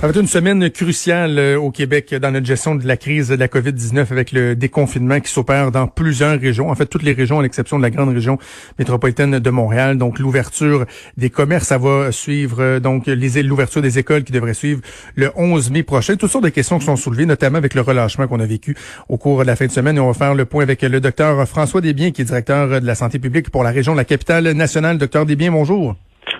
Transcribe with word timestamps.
Ça 0.00 0.06
va 0.06 0.10
être 0.10 0.20
une 0.20 0.28
semaine 0.28 0.70
cruciale 0.70 1.40
euh, 1.40 1.58
au 1.58 1.72
Québec 1.72 2.14
dans 2.14 2.30
notre 2.30 2.46
gestion 2.46 2.76
de 2.76 2.86
la 2.86 2.96
crise 2.96 3.30
de 3.30 3.34
la 3.34 3.48
COVID-19 3.48 4.12
avec 4.12 4.30
le 4.30 4.54
déconfinement 4.54 5.18
qui 5.18 5.28
s'opère 5.28 5.72
dans 5.72 5.88
plusieurs 5.88 6.38
régions. 6.38 6.70
En 6.70 6.74
fait, 6.76 6.86
toutes 6.86 7.02
les 7.02 7.14
régions 7.14 7.40
à 7.40 7.42
l'exception 7.42 7.78
de 7.78 7.82
la 7.82 7.90
grande 7.90 8.10
région 8.10 8.38
métropolitaine 8.78 9.40
de 9.40 9.50
Montréal. 9.50 9.98
Donc, 9.98 10.20
l'ouverture 10.20 10.86
des 11.16 11.30
commerces, 11.30 11.66
ça 11.66 11.78
va 11.78 12.12
suivre 12.12 12.58
euh, 12.60 12.78
donc 12.78 13.08
l'ouverture 13.08 13.82
des 13.82 13.98
écoles 13.98 14.22
qui 14.22 14.30
devrait 14.30 14.54
suivre 14.54 14.82
le 15.16 15.32
11 15.34 15.72
mai 15.72 15.82
prochain. 15.82 16.14
Toutes 16.14 16.30
sortes 16.30 16.44
de 16.44 16.50
questions 16.50 16.78
qui 16.78 16.84
sont 16.84 16.94
soulevées, 16.94 17.26
notamment 17.26 17.58
avec 17.58 17.74
le 17.74 17.80
relâchement 17.80 18.28
qu'on 18.28 18.38
a 18.38 18.46
vécu 18.46 18.76
au 19.08 19.16
cours 19.16 19.40
de 19.40 19.48
la 19.48 19.56
fin 19.56 19.66
de 19.66 19.72
semaine. 19.72 19.96
Et 19.96 20.00
on 20.00 20.06
va 20.06 20.14
faire 20.14 20.36
le 20.36 20.44
point 20.44 20.62
avec 20.62 20.82
le 20.82 21.00
docteur 21.00 21.44
François 21.48 21.80
Desbiens, 21.80 22.12
qui 22.12 22.22
est 22.22 22.26
directeur 22.26 22.80
de 22.80 22.86
la 22.86 22.94
santé 22.94 23.18
publique 23.18 23.50
pour 23.50 23.64
la 23.64 23.70
région 23.70 23.94
de 23.94 23.98
la 23.98 24.04
capitale 24.04 24.48
nationale. 24.52 24.96
Docteur 24.96 25.26
Desbiens, 25.26 25.50
bonjour. 25.50 25.96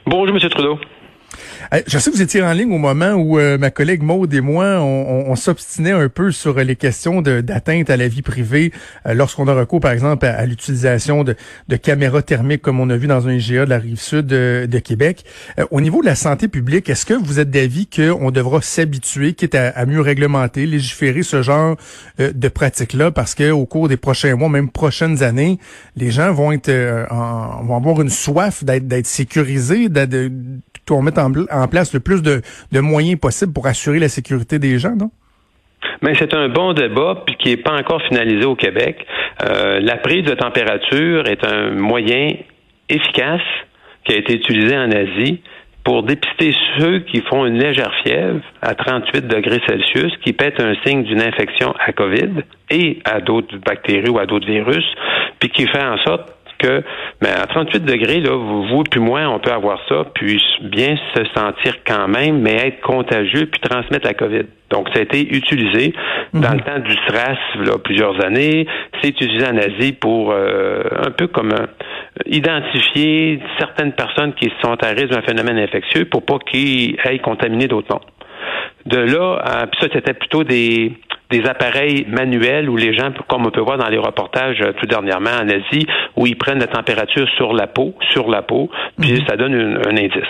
Bonjour, 0.06 0.32
Monsieur 0.32 0.48
Trudeau. 0.48 0.78
Je 1.86 1.98
sais 1.98 2.10
que 2.10 2.16
vous 2.16 2.22
étiez 2.22 2.42
en 2.42 2.52
ligne 2.52 2.72
au 2.72 2.78
moment 2.78 3.12
où 3.12 3.38
euh, 3.38 3.58
ma 3.58 3.70
collègue 3.70 4.02
Maude 4.02 4.32
et 4.32 4.40
moi, 4.40 4.80
on, 4.80 5.36
s'obstinait 5.36 5.92
un 5.92 6.08
peu 6.08 6.32
sur 6.32 6.58
les 6.58 6.76
questions 6.76 7.20
d'atteinte 7.22 7.90
à 7.90 7.96
la 7.96 8.08
vie 8.08 8.22
privée 8.22 8.72
euh, 9.06 9.14
lorsqu'on 9.14 9.46
a 9.48 9.54
recours, 9.54 9.80
par 9.80 9.92
exemple, 9.92 10.26
à, 10.26 10.44
l'utilisation 10.46 11.24
de, 11.24 11.36
caméras 11.76 12.22
thermiques 12.22 12.62
comme 12.62 12.80
on 12.80 12.90
a 12.90 12.96
vu 12.96 13.06
dans 13.06 13.28
un 13.28 13.32
IGA 13.32 13.64
de 13.64 13.70
la 13.70 13.78
rive 13.78 14.00
sud 14.00 14.26
de, 14.26 14.78
Québec. 14.78 15.24
Euh, 15.58 15.66
au 15.70 15.80
niveau 15.80 16.00
de 16.00 16.06
la 16.06 16.14
santé 16.14 16.48
publique, 16.48 16.88
est-ce 16.88 17.04
que 17.04 17.14
vous 17.14 17.38
êtes 17.38 17.50
d'avis 17.50 17.86
qu'on 17.86 18.30
devra 18.30 18.62
s'habituer, 18.62 19.34
quitte 19.34 19.54
à, 19.54 19.84
mieux 19.86 20.00
réglementer, 20.00 20.66
légiférer 20.66 21.22
ce 21.22 21.42
genre 21.42 21.76
de 22.18 22.48
pratiques-là, 22.48 23.10
parce 23.10 23.34
que 23.34 23.50
au 23.50 23.66
cours 23.66 23.88
des 23.88 23.96
prochains 23.96 24.36
mois, 24.36 24.48
même 24.48 24.70
prochaines 24.70 25.22
années, 25.22 25.58
les 25.96 26.10
gens 26.10 26.32
vont 26.32 26.52
être 26.52 26.70
vont 26.70 27.76
avoir 27.76 28.00
une 28.00 28.10
soif 28.10 28.64
d'être 28.64 29.06
sécurisés, 29.06 29.88
de, 29.88 30.30
qu'on 30.88 31.02
mette 31.02 31.18
en, 31.18 31.32
en, 31.50 31.68
place 31.68 31.94
le 31.94 32.00
plus 32.00 32.22
de, 32.22 32.40
moyens 32.80 33.18
possibles 33.18 33.52
pour 33.52 33.66
assurer 33.66 33.98
la 33.98 34.08
sécurité 34.08 34.58
des 34.58 34.78
gens, 34.78 34.96
non? 34.96 35.10
Mais 36.02 36.14
c'est 36.14 36.34
un 36.34 36.48
bon 36.48 36.72
débat 36.72 37.22
puis 37.26 37.36
qui 37.36 37.50
n'est 37.50 37.56
pas 37.56 37.72
encore 37.72 38.02
finalisé 38.02 38.44
au 38.44 38.56
Québec. 38.56 39.04
Euh, 39.42 39.80
la 39.80 39.96
prise 39.96 40.24
de 40.24 40.34
température 40.34 41.26
est 41.28 41.44
un 41.44 41.70
moyen 41.70 42.30
efficace 42.88 43.42
qui 44.04 44.14
a 44.14 44.16
été 44.16 44.34
utilisé 44.34 44.76
en 44.76 44.90
Asie 44.90 45.40
pour 45.84 46.02
dépister 46.02 46.54
ceux 46.78 46.98
qui 47.00 47.22
font 47.22 47.46
une 47.46 47.58
légère 47.58 47.92
fièvre 48.04 48.40
à 48.60 48.74
38 48.74 49.26
degrés 49.26 49.60
Celsius, 49.66 50.12
qui 50.22 50.34
être 50.38 50.62
un 50.62 50.74
signe 50.84 51.02
d'une 51.04 51.22
infection 51.22 51.72
à 51.78 51.92
COVID 51.92 52.42
et 52.70 52.98
à 53.04 53.20
d'autres 53.20 53.56
bactéries 53.58 54.10
ou 54.10 54.18
à 54.18 54.26
d'autres 54.26 54.46
virus, 54.46 54.84
puis 55.38 55.48
qui 55.48 55.66
fait 55.66 55.82
en 55.82 55.96
sorte 55.98 56.30
que 56.58 56.82
mais 57.22 57.30
à 57.30 57.46
38 57.46 57.84
degrés, 57.84 58.20
là, 58.20 58.36
vous, 58.36 58.84
puis 58.84 59.00
moi, 59.00 59.22
on 59.28 59.38
peut 59.38 59.50
avoir 59.50 59.80
ça, 59.88 60.04
puis 60.14 60.40
bien 60.62 60.96
se 61.14 61.24
sentir 61.34 61.74
quand 61.86 62.06
même, 62.08 62.40
mais 62.40 62.54
être 62.54 62.80
contagieux 62.80 63.46
puis 63.46 63.60
transmettre 63.60 64.06
la 64.06 64.14
COVID. 64.14 64.44
Donc, 64.70 64.88
ça 64.92 65.00
a 65.00 65.02
été 65.02 65.20
utilisé 65.34 65.94
dans 66.34 66.50
le 66.50 66.56
mhm. 66.56 66.62
temps 66.62 66.78
du 66.78 66.94
SRAS, 67.06 67.38
là, 67.64 67.78
plusieurs 67.82 68.22
années. 68.24 68.66
C'est 69.00 69.08
utilisé 69.08 69.46
en 69.46 69.56
Asie 69.56 69.92
pour 69.92 70.30
euh, 70.30 70.82
un 71.06 71.10
peu 71.10 71.26
comme 71.26 71.52
euh, 71.52 71.66
identifier 72.26 73.40
certaines 73.58 73.92
personnes 73.92 74.34
qui 74.34 74.52
sont 74.62 74.76
à 74.84 74.88
risque 74.88 75.08
d'un 75.08 75.22
phénomène 75.22 75.58
infectieux 75.58 76.04
pour 76.04 76.24
pas 76.24 76.38
qu'ils 76.38 76.96
aillent 77.04 77.20
contaminer 77.20 77.66
d'autres 77.66 77.92
mondes. 77.92 78.04
De 78.86 78.98
là, 78.98 79.42
euh, 79.46 79.66
puis 79.66 79.80
ça, 79.80 79.88
c'était 79.92 80.14
plutôt 80.14 80.44
des 80.44 80.92
des 81.30 81.44
appareils 81.46 82.06
manuels 82.08 82.70
où 82.70 82.76
les 82.76 82.94
gens, 82.94 83.10
comme 83.28 83.46
on 83.46 83.50
peut 83.50 83.60
voir 83.60 83.78
dans 83.78 83.88
les 83.88 83.98
reportages 83.98 84.60
euh, 84.62 84.72
tout 84.72 84.86
dernièrement 84.86 85.30
en 85.30 85.48
Asie, 85.48 85.86
où 86.16 86.26
ils 86.26 86.36
prennent 86.36 86.60
la 86.60 86.66
température 86.66 87.28
sur 87.36 87.52
la 87.52 87.66
peau, 87.66 87.94
sur 88.12 88.28
la 88.28 88.42
peau, 88.42 88.70
puis 89.00 89.12
mhm. 89.12 89.26
ça 89.26 89.36
donne 89.36 89.80
un 89.86 89.96
indice. 89.96 90.28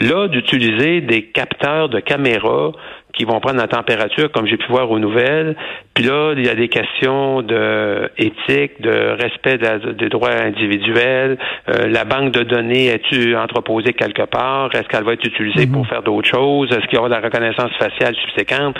Là, 0.00 0.28
d'utiliser 0.28 1.00
des 1.00 1.26
capteurs 1.26 1.88
de 1.88 2.00
caméra 2.00 2.72
qui 3.12 3.24
vont 3.24 3.40
prendre 3.40 3.58
la 3.58 3.68
température, 3.68 4.30
comme 4.32 4.46
j'ai 4.46 4.56
pu 4.56 4.66
voir 4.68 4.90
aux 4.90 4.98
nouvelles. 4.98 5.54
Puis 5.94 6.04
là, 6.04 6.32
il 6.36 6.46
y 6.46 6.48
a 6.48 6.54
des 6.54 6.68
questions 6.68 7.42
de 7.42 8.10
éthique, 8.16 8.80
de 8.80 9.16
respect 9.22 9.58
des 9.58 10.08
droits 10.08 10.32
individuels. 10.32 11.38
Euh, 11.68 11.88
la 11.88 12.04
banque 12.04 12.32
de 12.32 12.42
données 12.42 12.86
est-tu 12.86 13.36
entreposée 13.36 13.92
quelque 13.92 14.22
part? 14.22 14.70
Est-ce 14.74 14.88
qu'elle 14.88 15.04
va 15.04 15.12
être 15.12 15.26
utilisée 15.26 15.66
pour 15.66 15.82
mhm. 15.82 15.88
faire 15.88 16.02
d'autres 16.02 16.28
choses? 16.28 16.70
Est-ce 16.70 16.86
qu'il 16.86 16.94
y 16.94 16.98
aura 16.98 17.08
de 17.08 17.14
la 17.14 17.20
reconnaissance 17.20 17.72
faciale 17.78 18.14
subséquente? 18.16 18.76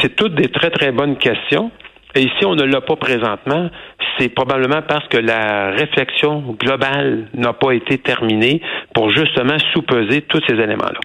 C'est 0.00 0.16
toutes 0.16 0.34
des 0.34 0.48
très 0.48 0.70
très 0.70 0.90
bonnes 0.90 1.16
questions. 1.16 1.70
Et 2.14 2.22
ici, 2.22 2.44
on 2.44 2.54
ne 2.54 2.64
l'a 2.64 2.80
pas 2.80 2.96
présentement. 2.96 3.70
C'est 4.18 4.28
probablement 4.28 4.82
parce 4.86 5.06
que 5.08 5.16
la 5.16 5.70
réflexion 5.70 6.54
globale 6.58 7.28
n'a 7.34 7.52
pas 7.54 7.72
été 7.72 7.98
terminée 7.98 8.60
pour 8.94 9.10
justement 9.10 9.56
sous-peser 9.72 10.22
tous 10.22 10.42
ces 10.46 10.54
éléments-là. 10.54 11.00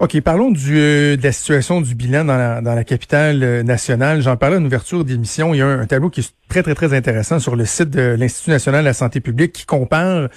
OK, 0.00 0.20
parlons 0.22 0.50
du, 0.50 0.76
euh, 0.76 1.16
de 1.16 1.22
la 1.22 1.30
situation 1.30 1.80
du 1.80 1.94
bilan 1.94 2.24
dans 2.24 2.36
la, 2.36 2.60
dans 2.60 2.74
la 2.74 2.82
capitale 2.82 3.42
euh, 3.44 3.62
nationale. 3.62 4.22
J'en 4.22 4.36
parlais 4.36 4.56
en 4.56 4.64
ouverture 4.64 5.04
d'émission. 5.04 5.54
Il 5.54 5.58
y 5.58 5.62
a 5.62 5.68
un, 5.68 5.86
tableau 5.86 6.10
qui 6.10 6.20
est 6.20 6.32
très, 6.48 6.64
très, 6.64 6.74
très 6.74 6.94
intéressant 6.94 7.38
sur 7.38 7.54
le 7.54 7.64
site 7.64 7.90
de 7.90 8.16
l'Institut 8.18 8.50
national 8.50 8.80
de 8.80 8.88
la 8.88 8.92
santé 8.92 9.20
publique 9.20 9.52
qui 9.52 9.66
compare 9.66 10.28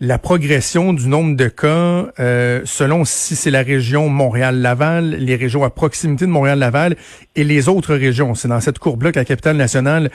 la 0.00 0.18
progression 0.18 0.92
du 0.92 1.06
nombre 1.06 1.36
de 1.36 1.46
cas 1.46 2.12
euh, 2.18 2.62
selon 2.64 3.04
si 3.04 3.36
c'est 3.36 3.52
la 3.52 3.62
région 3.62 4.08
Montréal-Laval, 4.08 5.10
les 5.10 5.36
régions 5.36 5.62
à 5.62 5.70
proximité 5.70 6.26
de 6.26 6.30
Montréal-Laval 6.32 6.96
et 7.36 7.44
les 7.44 7.68
autres 7.68 7.94
régions. 7.94 8.34
C'est 8.34 8.48
dans 8.48 8.60
cette 8.60 8.80
courbe-là 8.80 9.12
que 9.12 9.20
la 9.20 9.24
capitale 9.24 9.56
nationale 9.56 10.10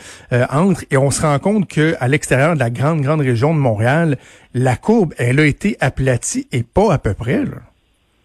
entre 0.51 0.83
et 0.91 0.97
on 0.97 1.11
se 1.11 1.21
rend 1.21 1.39
compte 1.39 1.67
que 1.67 1.95
à 2.01 2.09
l'extérieur 2.09 2.55
de 2.55 2.59
la 2.59 2.69
grande, 2.69 3.01
grande 3.01 3.21
région 3.21 3.53
de 3.55 3.59
Montréal, 3.59 4.17
la 4.53 4.75
courbe, 4.75 5.13
elle 5.17 5.39
a 5.39 5.45
été 5.45 5.77
aplatie 5.79 6.47
et 6.51 6.61
pas 6.61 6.93
à 6.93 6.97
peu 6.97 7.13
près. 7.13 7.45
Là. 7.45 7.70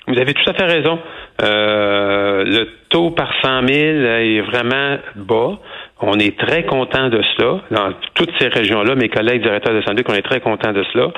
Vous 0.09 0.19
avez 0.19 0.35
tout 0.35 0.49
à 0.49 0.55
fait 0.55 0.65
raison. 0.65 0.99
Euh, 1.43 2.45
le 2.45 2.69
taux 2.91 3.11
par 3.11 3.33
100 3.43 3.67
000 3.67 3.73
est 3.73 4.41
vraiment 4.41 4.99
bas. 5.17 5.59
On 6.01 6.19
est 6.19 6.39
très 6.39 6.65
content 6.65 7.09
de 7.09 7.21
cela. 7.37 7.61
Dans 7.71 7.93
toutes 8.15 8.31
ces 8.39 8.49
régions-là, 8.49 8.95
mes 8.95 9.09
collègues 9.09 9.43
directeurs 9.43 9.75
de 9.75 9.83
santé, 9.83 10.05
on 10.09 10.15
est 10.15 10.23
très 10.23 10.41
contents 10.41 10.73
de 10.73 10.85
cela. 10.93 11.09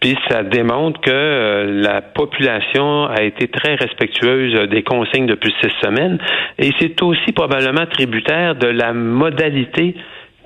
Puis 0.00 0.18
ça 0.28 0.42
démontre 0.42 1.00
que 1.00 1.10
euh, 1.10 1.82
la 1.82 2.02
population 2.02 3.06
a 3.06 3.22
été 3.22 3.48
très 3.48 3.76
respectueuse 3.76 4.68
des 4.68 4.82
consignes 4.82 5.26
depuis 5.26 5.54
six 5.62 5.72
semaines. 5.82 6.18
Et 6.58 6.70
c'est 6.78 7.00
aussi 7.02 7.32
probablement 7.32 7.86
tributaire 7.86 8.56
de 8.56 8.66
la 8.66 8.92
modalité 8.92 9.94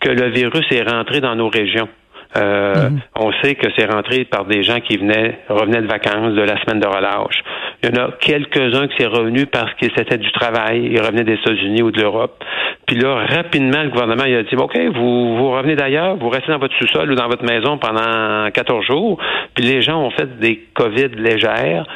que 0.00 0.10
le 0.10 0.28
virus 0.28 0.66
est 0.70 0.88
rentré 0.88 1.20
dans 1.20 1.34
nos 1.34 1.48
régions. 1.48 1.88
Euh. 2.37 2.91
On 3.16 3.33
sait 3.43 3.55
que 3.55 3.69
c'est 3.77 3.87
rentré 3.87 4.25
par 4.25 4.44
des 4.44 4.62
gens 4.62 4.81
qui 4.81 4.97
venaient, 4.97 5.39
revenaient 5.49 5.81
de 5.81 5.87
vacances, 5.87 6.34
de 6.34 6.43
la 6.43 6.61
semaine 6.62 6.81
de 6.81 6.87
relâche. 6.87 7.43
Il 7.83 7.89
y 7.89 7.99
en 7.99 8.05
a 8.05 8.11
quelques-uns 8.21 8.89
qui 8.89 9.03
sont 9.03 9.11
revenus 9.11 9.47
parce 9.50 9.72
que 9.75 9.87
c'était 9.97 10.19
du 10.19 10.31
travail, 10.33 10.89
ils 10.91 11.00
revenaient 11.00 11.25
des 11.25 11.34
États-Unis 11.34 11.83
ou 11.83 11.91
de 11.91 12.00
l'Europe. 12.00 12.44
Puis 12.87 12.97
là, 12.97 13.25
rapidement, 13.27 13.83
le 13.83 13.91
gouvernement 13.91 14.25
il 14.27 14.34
a 14.34 14.43
dit 14.43 14.56
OK, 14.56 14.77
vous, 14.94 15.37
vous 15.37 15.50
revenez 15.50 15.77
d'ailleurs, 15.77 16.16
vous 16.16 16.28
restez 16.28 16.53
dans 16.53 16.59
votre 16.59 16.77
sous-sol 16.78 17.11
ou 17.11 17.15
dans 17.15 17.28
votre 17.28 17.44
maison 17.44 17.78
pendant 17.78 18.50
14 18.50 18.84
jours. 18.84 19.19
Puis 19.55 19.65
les 19.65 19.81
gens 19.81 20.03
ont 20.03 20.10
fait 20.10 20.39
des 20.39 20.65
COVID 20.75 21.09
légères 21.16 21.87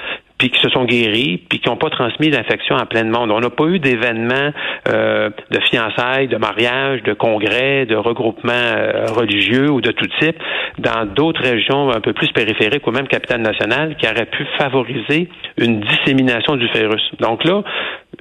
puis 0.42 0.50
qui 0.50 0.60
se 0.60 0.70
sont 0.70 0.84
guéris, 0.86 1.40
puis 1.48 1.60
qui 1.60 1.68
n'ont 1.68 1.76
pas 1.76 1.88
transmis 1.88 2.28
l'infection 2.28 2.74
à 2.74 2.84
plein 2.84 3.04
de 3.04 3.10
monde. 3.10 3.30
On 3.30 3.38
n'a 3.38 3.48
pas 3.48 3.66
eu 3.66 3.78
d'événements 3.78 4.50
euh, 4.88 5.30
de 5.52 5.60
fiançailles, 5.70 6.26
de 6.26 6.36
mariages, 6.36 7.00
de 7.04 7.12
congrès, 7.12 7.86
de 7.86 7.94
regroupements 7.94 8.52
euh, 8.52 9.04
religieux 9.06 9.70
ou 9.70 9.80
de 9.80 9.92
tout 9.92 10.08
type 10.18 10.34
dans 10.78 11.06
d'autres 11.06 11.42
régions 11.42 11.92
un 11.92 12.00
peu 12.00 12.12
plus 12.12 12.32
périphériques 12.32 12.84
ou 12.88 12.90
même 12.90 13.06
capitale 13.06 13.40
nationale 13.40 13.94
qui 13.94 14.06
auraient 14.08 14.26
pu 14.26 14.44
favoriser 14.58 15.28
une 15.58 15.78
dissémination 15.78 16.56
du 16.56 16.66
virus. 16.74 17.08
Donc 17.20 17.44
là, 17.44 17.62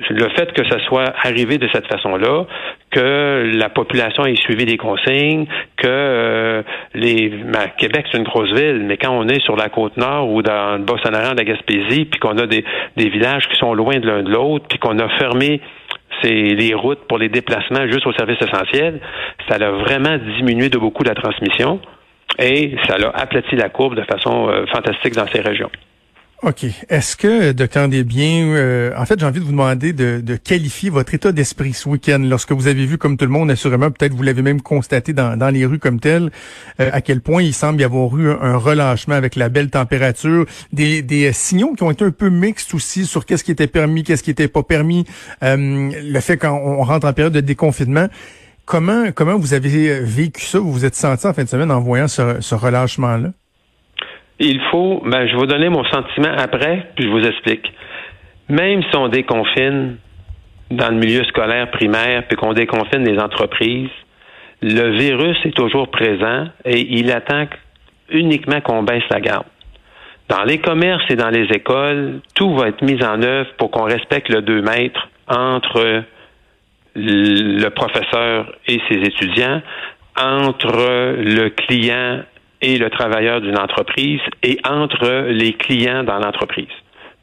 le 0.09 0.29
fait 0.29 0.51
que 0.53 0.67
ça 0.69 0.79
soit 0.85 1.13
arrivé 1.23 1.57
de 1.57 1.67
cette 1.73 1.87
façon-là, 1.87 2.45
que 2.91 3.51
la 3.55 3.69
population 3.69 4.25
ait 4.25 4.35
suivi 4.35 4.65
des 4.65 4.77
consignes, 4.77 5.45
que 5.77 5.87
euh, 5.87 6.63
les 6.93 7.29
ben, 7.29 7.67
Québec 7.77 8.05
c'est 8.11 8.17
une 8.17 8.23
grosse 8.23 8.51
ville, 8.53 8.83
mais 8.85 8.97
quand 8.97 9.11
on 9.11 9.27
est 9.27 9.41
sur 9.41 9.55
la 9.55 9.69
côte 9.69 9.97
nord 9.97 10.29
ou 10.29 10.41
dans 10.41 10.77
le 10.77 10.83
Bas-Saint-Laurent, 10.83 11.33
la 11.35 11.43
Gaspésie, 11.43 12.05
puis 12.05 12.19
qu'on 12.19 12.37
a 12.37 12.47
des, 12.47 12.63
des 12.97 13.09
villages 13.09 13.47
qui 13.49 13.57
sont 13.57 13.73
loin 13.73 13.99
de 13.99 14.07
l'un 14.07 14.23
de 14.23 14.31
l'autre, 14.31 14.65
puis 14.69 14.79
qu'on 14.79 14.97
a 14.99 15.09
fermé 15.17 15.61
les 16.23 16.73
routes 16.73 17.07
pour 17.07 17.17
les 17.17 17.29
déplacements 17.29 17.87
juste 17.87 18.05
au 18.05 18.13
service 18.13 18.37
essentiel, 18.41 18.99
ça 19.49 19.55
a 19.55 19.71
vraiment 19.71 20.17
diminué 20.17 20.69
de 20.69 20.77
beaucoup 20.77 21.03
la 21.03 21.15
transmission 21.15 21.79
et 22.39 22.75
ça 22.87 22.95
a 22.95 23.21
aplati 23.21 23.55
la 23.55 23.69
courbe 23.69 23.95
de 23.95 24.03
façon 24.03 24.47
euh, 24.49 24.65
fantastique 24.67 25.15
dans 25.15 25.27
ces 25.27 25.41
régions. 25.41 25.71
OK. 26.43 26.65
Est-ce 26.89 27.15
que, 27.15 27.51
docteur 27.51 27.87
Desbiens, 27.87 28.47
euh, 28.47 28.91
en 28.97 29.05
fait, 29.05 29.19
j'ai 29.19 29.27
envie 29.27 29.39
de 29.39 29.45
vous 29.45 29.51
demander 29.51 29.93
de, 29.93 30.35
qualifier 30.37 30.89
votre 30.89 31.13
état 31.13 31.31
d'esprit 31.31 31.73
ce 31.73 31.87
week-end, 31.87 32.17
lorsque 32.17 32.51
vous 32.51 32.67
avez 32.67 32.87
vu, 32.87 32.97
comme 32.97 33.15
tout 33.15 33.25
le 33.25 33.31
monde, 33.31 33.51
assurément, 33.51 33.91
peut-être 33.91 34.15
vous 34.15 34.23
l'avez 34.23 34.41
même 34.41 34.59
constaté 34.59 35.13
dans, 35.13 35.37
dans 35.37 35.49
les 35.49 35.67
rues 35.67 35.77
comme 35.77 35.99
tel, 35.99 36.31
euh, 36.79 36.89
à 36.91 37.01
quel 37.01 37.21
point 37.21 37.43
il 37.43 37.53
semble 37.53 37.79
y 37.79 37.83
avoir 37.83 38.17
eu 38.17 38.31
un, 38.31 38.57
relâchement 38.57 39.13
avec 39.13 39.35
la 39.35 39.49
belle 39.49 39.69
température, 39.69 40.47
des, 40.73 41.03
des 41.03 41.31
signaux 41.31 41.75
qui 41.75 41.83
ont 41.83 41.91
été 41.91 42.05
un 42.05 42.11
peu 42.11 42.29
mixtes 42.29 42.73
aussi 42.73 43.05
sur 43.05 43.27
qu'est-ce 43.27 43.43
qui 43.43 43.51
était 43.51 43.67
permis, 43.67 44.03
qu'est-ce 44.03 44.23
qui 44.23 44.31
était 44.31 44.47
pas 44.47 44.63
permis, 44.63 45.05
euh, 45.43 45.91
le 46.01 46.19
fait 46.21 46.37
qu'on 46.37 46.83
rentre 46.83 47.05
en 47.05 47.13
période 47.13 47.33
de 47.33 47.41
déconfinement. 47.41 48.07
Comment, 48.65 49.11
comment 49.13 49.37
vous 49.37 49.53
avez 49.53 49.99
vécu 49.99 50.43
ça, 50.43 50.57
vous 50.57 50.71
vous 50.71 50.85
êtes 50.85 50.95
senti 50.95 51.27
en 51.27 51.33
fin 51.33 51.43
de 51.43 51.49
semaine 51.49 51.69
en 51.69 51.81
voyant 51.81 52.07
ce, 52.07 52.37
ce 52.39 52.55
relâchement-là? 52.55 53.31
Il 54.41 54.59
faut, 54.71 55.01
ben, 55.05 55.27
je 55.27 55.33
vais 55.33 55.37
vous 55.37 55.45
donner 55.45 55.69
mon 55.69 55.83
sentiment 55.85 56.33
après, 56.37 56.87
puis 56.95 57.05
je 57.05 57.09
vous 57.09 57.25
explique. 57.25 57.71
même 58.49 58.83
si 58.83 58.95
on 58.97 59.07
déconfine 59.07 59.97
dans 60.71 60.89
le 60.89 60.97
milieu 60.97 61.23
scolaire 61.25 61.69
primaire, 61.71 62.23
puis 62.27 62.37
qu'on 62.37 62.53
déconfine 62.53 63.03
les 63.05 63.19
entreprises, 63.19 63.89
le 64.61 64.97
virus 64.97 65.37
est 65.45 65.55
toujours 65.55 65.89
présent 65.89 66.45
et 66.65 66.79
il 66.79 67.11
attend 67.11 67.45
uniquement 68.09 68.61
qu'on 68.61 68.83
baisse 68.83 69.03
la 69.09 69.19
garde. 69.19 69.45
Dans 70.29 70.43
les 70.43 70.59
commerces 70.59 71.03
et 71.09 71.15
dans 71.15 71.29
les 71.29 71.45
écoles, 71.51 72.21
tout 72.35 72.53
va 72.55 72.69
être 72.69 72.81
mis 72.83 73.03
en 73.03 73.21
œuvre 73.21 73.49
pour 73.57 73.71
qu'on 73.71 73.83
respecte 73.83 74.29
le 74.29 74.41
2 74.41 74.61
mètres 74.61 75.09
entre 75.27 76.03
le 76.95 77.69
professeur 77.69 78.53
et 78.67 78.79
ses 78.89 78.97
étudiants, 78.97 79.61
entre 80.17 81.15
le 81.17 81.49
client 81.49 82.21
et 82.61 82.77
le 82.77 82.89
travailleur 82.89 83.41
d'une 83.41 83.57
entreprise 83.57 84.21
et 84.43 84.59
entre 84.67 85.27
les 85.29 85.53
clients 85.53 86.03
dans 86.03 86.19
l'entreprise. 86.19 86.67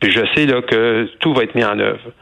Puis 0.00 0.10
je 0.10 0.20
sais 0.34 0.46
là 0.46 0.62
que 0.62 1.08
tout 1.20 1.34
va 1.34 1.44
être 1.44 1.54
mis 1.54 1.64
en 1.64 1.78
œuvre. 1.78 2.12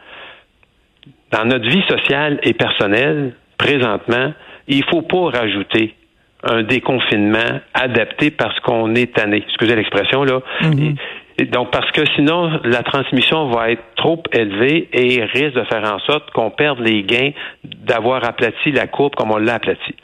Dans 1.33 1.45
notre 1.45 1.69
vie 1.69 1.83
sociale 1.89 2.39
et 2.43 2.55
personnelle, 2.55 3.35
présentement, 3.59 4.33
il 4.69 4.79
ne 4.79 4.85
faut 4.85 5.03
pas 5.03 5.39
rajouter 5.39 5.95
un 6.43 6.63
déconfinement 6.63 7.61
adapté 7.75 8.31
parce 8.31 8.59
qu'on 8.61 8.95
est 8.95 9.15
tanné. 9.15 9.39
Excusez 9.49 9.75
l'expression 9.75 10.23
là. 10.25 10.41
Mm-hmm. 10.63 11.51
donc 11.51 11.71
parce 11.71 11.91
que 11.93 12.03
sinon 12.15 12.61
la 12.65 12.83
transmission 12.83 13.49
va 13.49 13.71
être 13.71 13.83
trop 13.97 14.23
élevée 14.33 14.89
et 14.93 15.25
risque 15.25 15.55
de 15.55 15.65
faire 15.65 15.85
en 15.93 15.99
sorte 16.01 16.31
qu'on 16.31 16.51
perde 16.51 16.81
les 16.81 17.03
gains 17.03 17.31
d'avoir 17.65 18.25
aplati 18.25 18.71
la 18.71 18.87
courbe 18.87 19.15
comme 19.17 19.33
on 19.33 19.39
l'a 19.39 19.55
aplati. 19.55 19.95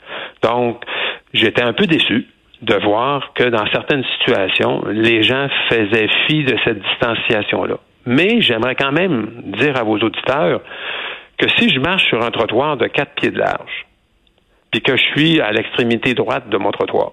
Donc 0.41 0.83
j'étais 1.33 1.61
un 1.61 1.73
peu 1.73 1.85
déçu 1.85 2.27
de 2.63 2.75
voir 2.75 3.33
que 3.33 3.43
dans 3.43 3.65
certaines 3.67 4.03
situations, 4.17 4.83
les 4.87 5.21
gens 5.21 5.47
faisaient 5.69 6.07
fi 6.27 6.43
de 6.43 6.55
cette 6.63 6.81
distanciation-là. 6.81 7.75
Mais 8.05 8.41
j'aimerais 8.41 8.75
quand 8.75 8.91
même 8.91 9.43
dire 9.57 9.77
à 9.77 9.83
vos 9.83 9.97
auditeurs 9.97 10.61
que 11.37 11.49
si 11.57 11.69
je 11.69 11.79
marche 11.79 12.05
sur 12.05 12.23
un 12.23 12.31
trottoir 12.31 12.77
de 12.77 12.87
quatre 12.87 13.15
pieds 13.15 13.31
de 13.31 13.39
large, 13.39 13.85
puis 14.71 14.81
que 14.81 14.95
je 14.95 15.03
suis 15.13 15.41
à 15.41 15.51
l'extrémité 15.51 16.13
droite 16.13 16.49
de 16.49 16.57
mon 16.57 16.71
trottoir, 16.71 17.11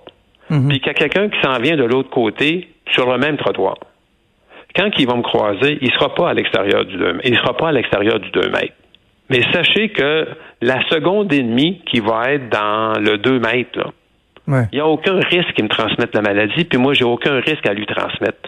mhm. 0.50 0.68
puis 0.68 0.78
qu'il 0.78 0.86
y 0.86 0.90
a 0.90 0.94
quelqu'un 0.94 1.28
qui 1.28 1.40
s'en 1.42 1.58
vient 1.58 1.76
de 1.76 1.84
l'autre 1.84 2.10
côté 2.10 2.68
sur 2.92 3.10
le 3.10 3.18
même 3.18 3.36
trottoir, 3.36 3.76
quand 4.76 4.90
ils 4.98 5.06
vont 5.06 5.16
me 5.16 5.22
croiser, 5.22 5.78
il 5.80 5.88
ne 5.88 5.92
sera 5.94 6.14
pas 6.14 6.30
à 6.30 6.34
l'extérieur 6.34 6.84
du 6.84 6.96
2 6.96 7.20
Il 7.24 7.36
sera 7.36 7.56
pas 7.56 7.70
à 7.70 7.72
l'extérieur 7.72 8.20
du 8.20 8.30
2 8.30 8.40
mètres. 8.50 8.74
Mais 9.28 9.42
sachez 9.52 9.88
que 9.88 10.28
la 10.60 10.80
seconde 10.88 11.32
et 11.32 11.42
demie 11.42 11.82
qui 11.86 11.98
va 11.98 12.32
être 12.32 12.48
dans 12.50 13.00
le 13.00 13.18
2 13.18 13.40
mètres, 13.40 13.78
là, 13.78 13.90
il 14.72 14.76
n'y 14.76 14.80
a 14.80 14.86
aucun 14.86 15.18
risque 15.18 15.52
qu'il 15.54 15.64
me 15.64 15.68
transmette 15.68 16.14
la 16.14 16.22
maladie, 16.22 16.64
puis 16.64 16.78
moi, 16.78 16.94
j'ai 16.94 17.04
aucun 17.04 17.40
risque 17.40 17.66
à 17.66 17.74
lui 17.74 17.86
transmettre. 17.86 18.38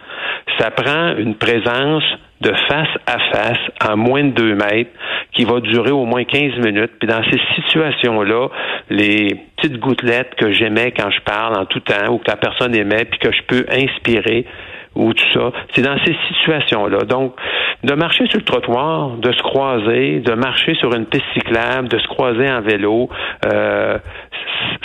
Ça 0.58 0.70
prend 0.70 1.16
une 1.16 1.34
présence 1.36 2.04
de 2.40 2.52
face 2.68 2.88
à 3.06 3.18
face 3.32 3.60
à 3.80 3.94
moins 3.94 4.24
de 4.24 4.30
deux 4.30 4.54
mètres 4.54 4.90
qui 5.32 5.44
va 5.44 5.60
durer 5.60 5.92
au 5.92 6.04
moins 6.04 6.24
15 6.24 6.58
minutes. 6.58 6.92
Puis 6.98 7.08
dans 7.08 7.22
ces 7.30 7.40
situations-là, 7.54 8.48
les 8.90 9.36
petites 9.56 9.78
gouttelettes 9.78 10.34
que 10.36 10.52
j'aimais 10.52 10.92
quand 10.92 11.10
je 11.10 11.20
parle 11.20 11.56
en 11.56 11.66
tout 11.66 11.80
temps 11.80 12.10
ou 12.10 12.18
que 12.18 12.28
la 12.28 12.36
personne 12.36 12.74
aimait, 12.74 13.04
puis 13.04 13.18
que 13.20 13.30
je 13.32 13.42
peux 13.46 13.64
inspirer 13.70 14.46
ou 14.94 15.14
tout 15.14 15.32
ça, 15.32 15.52
c'est 15.72 15.82
dans 15.82 15.96
ces 16.04 16.14
situations-là. 16.28 17.04
Donc, 17.04 17.34
de 17.82 17.94
marcher 17.94 18.26
sur 18.26 18.38
le 18.38 18.44
trottoir, 18.44 19.16
de 19.16 19.32
se 19.32 19.42
croiser, 19.42 20.20
de 20.20 20.34
marcher 20.34 20.74
sur 20.74 20.94
une 20.94 21.06
piste 21.06 21.24
cyclable, 21.32 21.88
de 21.88 21.98
se 21.98 22.06
croiser 22.08 22.50
en 22.50 22.60
vélo, 22.60 23.08
euh, 23.46 23.98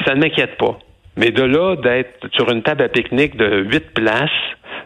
ça 0.06 0.16
ne 0.16 0.22
m'inquiète 0.22 0.58
pas. 0.58 0.78
Mais 1.18 1.32
de 1.32 1.44
là, 1.44 1.76
d'être 1.76 2.28
sur 2.34 2.50
une 2.52 2.64
table 2.64 2.84
à 2.84 2.90
pique-nique 2.90 3.36
de 3.36 3.64
huit 3.64 3.94
places, 3.94 4.30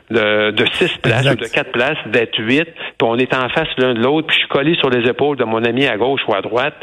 de, 0.10 0.52
de 0.52 0.66
six 0.78 0.92
places 0.98 1.26
ou 1.26 1.36
de 1.36 1.48
quatre 1.48 1.72
places, 1.72 1.98
d'être 2.08 2.38
huit, 2.40 2.66
puis 2.66 3.04
on 3.04 3.18
est 3.18 3.34
en 3.34 3.50
face 3.50 3.68
l'un 3.78 3.94
de 3.94 4.00
l'autre, 4.00 4.28
puis 4.28 4.36
je 4.36 4.40
suis 4.42 4.50
collé 4.50 4.76
sur 4.76 4.90
les 4.90 5.08
épaules 5.10 5.38
de 5.38 5.44
mon 5.44 5.64
ami 5.64 5.86
à 5.88 5.98
gauche 5.98 6.22
ou 6.28 6.34
à 6.34 6.42
droite, 6.42 6.76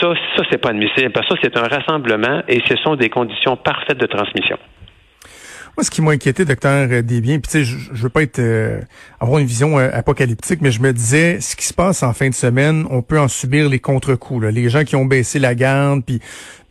ça, 0.00 0.14
ça, 0.36 0.42
c'est 0.50 0.58
pas 0.58 0.70
admissible. 0.70 1.10
Parce 1.12 1.28
que 1.28 1.34
ça, 1.34 1.40
c'est 1.42 1.56
un 1.56 1.68
rassemblement 1.68 2.42
et 2.48 2.60
ce 2.68 2.76
sont 2.76 2.96
des 2.96 3.08
conditions 3.08 3.56
parfaites 3.56 3.98
de 3.98 4.06
transmission. 4.06 4.58
Moi, 5.76 5.84
ce 5.84 5.90
qui 5.90 6.02
m'a 6.02 6.10
inquiété, 6.10 6.44
docteur 6.44 6.86
Desbiens, 7.02 7.38
puis 7.38 7.50
tu 7.50 7.50
sais, 7.50 7.64
je, 7.64 7.94
je 7.94 8.02
veux 8.02 8.10
pas 8.10 8.22
être 8.22 8.40
euh, 8.40 8.80
avoir 9.18 9.38
une 9.38 9.46
vision 9.46 9.78
euh, 9.78 9.88
apocalyptique, 9.90 10.60
mais 10.60 10.70
je 10.70 10.82
me 10.82 10.92
disais, 10.92 11.40
ce 11.40 11.56
qui 11.56 11.64
se 11.64 11.72
passe 11.72 12.02
en 12.02 12.12
fin 12.12 12.28
de 12.28 12.34
semaine, 12.34 12.84
on 12.90 13.00
peut 13.00 13.18
en 13.18 13.28
subir 13.28 13.70
les 13.70 13.78
contre-coups. 13.78 14.44
Les 14.52 14.68
gens 14.68 14.84
qui 14.84 14.96
ont 14.96 15.06
baissé 15.06 15.38
la 15.38 15.54
garde, 15.54 16.04
puis 16.04 16.20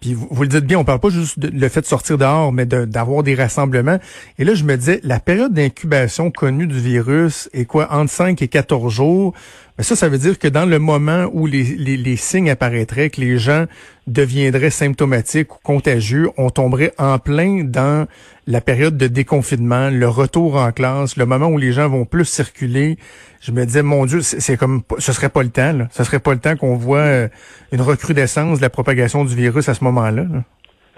puis 0.01 0.15
vous, 0.15 0.41
le 0.41 0.47
dites 0.47 0.65
bien, 0.65 0.79
on 0.79 0.83
parle 0.83 0.99
pas 0.99 1.11
juste 1.11 1.37
de 1.37 1.47
le 1.47 1.69
fait 1.69 1.81
de 1.81 1.85
sortir 1.85 2.17
dehors, 2.17 2.51
mais 2.51 2.65
d'avoir 2.65 3.21
des 3.21 3.35
rassemblements. 3.35 3.99
Et 4.39 4.43
là, 4.43 4.55
je 4.55 4.63
me 4.63 4.75
disais, 4.75 4.99
la 5.03 5.19
période 5.19 5.53
d'incubation 5.53 6.31
connue 6.31 6.65
du 6.65 6.79
virus 6.79 7.49
est 7.53 7.65
quoi, 7.65 7.87
entre 7.93 8.11
5 8.11 8.41
et 8.41 8.47
14 8.47 8.91
jours? 8.91 9.35
Mais 9.77 9.83
ça, 9.83 9.95
ça 9.95 10.09
veut 10.09 10.17
dire 10.17 10.39
que 10.39 10.47
dans 10.47 10.65
le 10.65 10.79
moment 10.79 11.29
où 11.31 11.45
les, 11.45 11.63
les, 11.63 11.97
les 11.97 12.15
signes 12.15 12.49
apparaîtraient, 12.49 13.11
que 13.11 13.21
les 13.21 13.37
gens 13.37 13.67
deviendraient 14.07 14.71
symptomatiques 14.71 15.53
ou 15.55 15.59
contagieux, 15.61 16.31
on 16.35 16.49
tomberait 16.49 16.93
en 16.97 17.19
plein 17.19 17.63
dans 17.63 18.07
la 18.47 18.59
période 18.59 18.97
de 18.97 19.05
déconfinement, 19.05 19.91
le 19.91 20.09
retour 20.09 20.55
en 20.55 20.71
classe, 20.71 21.15
le 21.15 21.27
moment 21.27 21.47
où 21.47 21.59
les 21.59 21.73
gens 21.73 21.87
vont 21.89 22.05
plus 22.05 22.25
circuler. 22.25 22.97
Je 23.41 23.51
me 23.51 23.65
disais, 23.65 23.81
mon 23.81 24.05
Dieu, 24.05 24.21
c'est 24.21 24.55
comme, 24.55 24.81
ce 24.99 25.13
serait 25.13 25.29
pas 25.29 25.41
le 25.41 25.49
temps, 25.49 25.73
là. 25.73 25.87
Ce 25.89 26.03
serait 26.03 26.19
pas 26.19 26.33
le 26.33 26.39
temps 26.39 26.55
qu'on 26.55 26.75
voit 26.75 26.99
euh, 26.99 27.27
une 27.71 27.81
recrudescence 27.81 28.59
de 28.59 28.61
la 28.61 28.69
propagation 28.69 29.25
du 29.25 29.35
virus 29.35 29.67
à 29.67 29.73
ce 29.73 29.83
moment-là. 29.83 30.23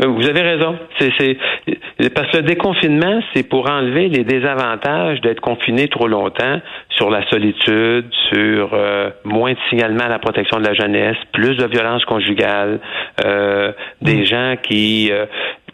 Euh, 0.01 0.07
vous 0.07 0.27
avez 0.27 0.41
raison. 0.41 0.77
C'est 0.99 2.09
parce 2.09 2.31
que 2.31 2.37
le 2.37 2.43
déconfinement, 2.43 3.21
c'est 3.33 3.43
pour 3.43 3.69
enlever 3.69 4.09
les 4.09 4.23
désavantages 4.23 5.21
d'être 5.21 5.39
confiné 5.39 5.87
trop 5.87 6.07
longtemps 6.07 6.59
sur 6.89 7.09
la 7.09 7.25
solitude, 7.29 8.07
sur 8.33 8.73
euh, 8.73 9.11
moins 9.23 9.53
de 9.53 9.57
signalement 9.69 10.03
à 10.03 10.09
la 10.09 10.19
protection 10.19 10.59
de 10.59 10.65
la 10.65 10.73
jeunesse, 10.73 11.17
plus 11.31 11.55
de 11.55 11.65
violence 11.65 12.03
conjugale, 12.05 12.79
euh, 13.23 13.71
des 14.01 14.21
mm. 14.21 14.25
gens 14.25 14.55
qui 14.61 15.11
euh, 15.11 15.25